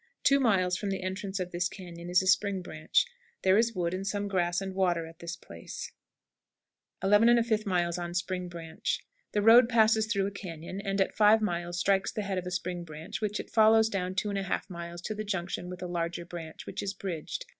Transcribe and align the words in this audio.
Two 0.23 0.39
miles 0.39 0.77
from 0.77 0.89
the 0.89 1.03
entrance 1.03 1.39
of 1.39 1.51
this 1.51 1.69
cañon 1.69 2.09
is 2.09 2.23
a 2.23 2.25
spring 2.25 2.63
branch. 2.63 3.05
There 3.43 3.55
is 3.55 3.75
wood 3.75 3.93
and 3.93 4.07
some 4.07 4.27
grass 4.27 4.59
and 4.59 4.73
water 4.73 5.05
at 5.05 5.19
this 5.19 5.35
place. 5.35 5.91
11 7.03 7.27
1/5. 7.29 8.15
Spring 8.15 8.49
Branch. 8.49 8.99
The 9.33 9.43
road 9.43 9.69
passes 9.69 10.07
through 10.07 10.25
a 10.25 10.31
cañon, 10.31 10.81
and 10.83 10.99
at 10.99 11.13
5 11.15 11.43
miles 11.43 11.77
strikes 11.79 12.11
the 12.11 12.23
head 12.23 12.39
of 12.39 12.47
a 12.47 12.49
spring 12.51 12.83
branch, 12.83 13.21
which 13.21 13.39
it 13.39 13.51
follows 13.51 13.89
down 13.89 14.15
2 14.15 14.29
1/2 14.29 14.71
miles 14.71 15.03
to 15.03 15.13
the 15.13 15.23
junction 15.23 15.69
with 15.69 15.83
a 15.83 15.87
larger 15.87 16.25
branch, 16.25 16.65
which 16.65 16.81
is 16.81 16.95
bridged. 16.95 17.45